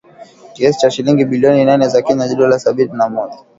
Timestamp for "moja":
3.09-3.37